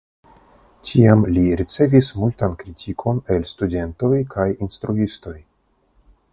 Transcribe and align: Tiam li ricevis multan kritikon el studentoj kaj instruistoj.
Tiam 0.91 1.25
li 1.35 1.43
ricevis 1.61 2.09
multan 2.21 2.57
kritikon 2.63 3.21
el 3.37 3.47
studentoj 3.53 4.13
kaj 4.35 4.49
instruistoj. 4.67 5.39